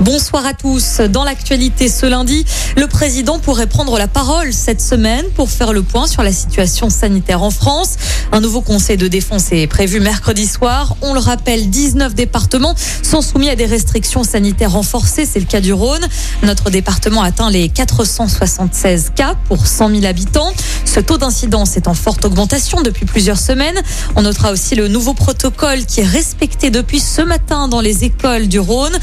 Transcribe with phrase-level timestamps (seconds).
[0.00, 1.02] Bonsoir à tous.
[1.10, 2.46] Dans l'actualité ce lundi,
[2.78, 6.88] le président pourrait prendre la parole cette semaine pour faire le point sur la situation
[6.88, 7.96] sanitaire en France.
[8.32, 10.96] Un nouveau conseil de défense est prévu mercredi soir.
[11.02, 15.26] On le rappelle, 19 départements sont soumis à des restrictions sanitaires renforcées.
[15.26, 16.06] C'est le cas du Rhône.
[16.44, 20.50] Notre département atteint les 476 cas pour 100 000 habitants.
[20.86, 23.80] Ce taux d'incidence est en forte augmentation depuis plusieurs semaines.
[24.16, 28.48] On notera aussi le nouveau protocole qui est respecté depuis ce matin dans les écoles
[28.48, 28.98] du Rhône.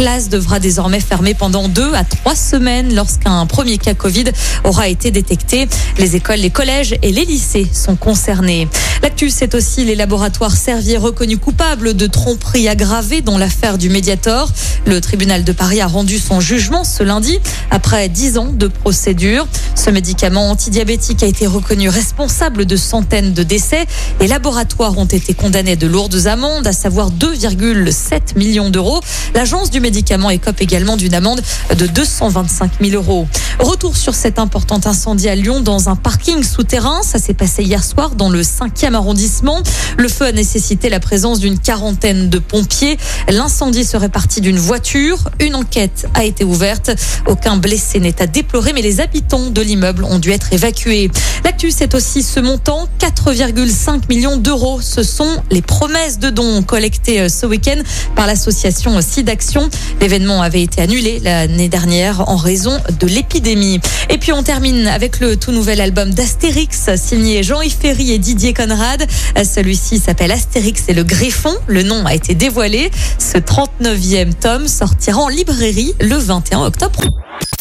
[0.00, 4.24] Classe devra désormais fermer pendant deux à trois semaines lorsqu'un premier cas Covid
[4.64, 5.68] aura été détecté.
[5.98, 8.66] Les écoles, les collèges et les lycées sont concernés.
[9.02, 14.50] L'actu, c'est aussi les laboratoires Servier reconnus coupables de tromperie aggravée dans l'affaire du Mediator.
[14.86, 17.38] Le tribunal de Paris a rendu son jugement ce lundi
[17.70, 19.46] après dix ans de procédure.
[19.74, 23.86] Ce médicament antidiabétique a été reconnu responsable de centaines de décès.
[24.20, 29.00] Les laboratoires ont été condamnés de lourdes amendes, à savoir 2,7 millions d'euros.
[29.34, 31.42] L'agence du médicament écope également d'une amende
[31.76, 33.26] de 225 000 euros.
[33.58, 37.02] Retour sur cet important incendie à Lyon dans un parking souterrain.
[37.02, 39.58] Ça s'est passé hier soir dans le 5e arrondissement.
[39.98, 42.98] Le feu a nécessité la présence d'une quarantaine de pompiers.
[43.28, 45.28] L'incendie serait parti d'une voiture.
[45.40, 46.92] Une enquête a été ouverte.
[47.26, 51.10] Aucun blessé n'est à déplorer, mais les habitants de l'immeuble ont dû être évacués.
[51.44, 54.80] L'actu, c'est aussi ce montant, 4,5 millions d'euros.
[54.80, 57.82] Ce sont les promesses de dons collectées ce week-end
[58.14, 59.68] par l'association SIDAction.
[60.00, 63.80] L'événement avait été annulé l'année dernière en raison de l'épidémie.
[64.08, 68.54] Et puis on termine avec le tout nouvel album d'Astérix signé Jean-Yves Ferry et Didier
[68.54, 69.06] Conrad.
[69.42, 71.54] Celui-ci s'appelle Astérix et le Griffon.
[71.66, 72.90] Le nom a été dévoilé.
[73.18, 77.00] Ce 39e tome sortira en librairie le 21 octobre.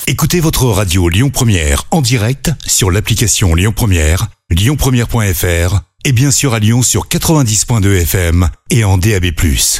[0.07, 6.53] Écoutez votre radio Lyon Première en direct sur l'application Lyon Première, lyonpremière.fr et bien sûr
[6.53, 9.25] à Lyon sur 90.2 FM et en DAB+.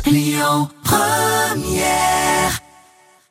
[0.06, 2.19] Lyon Première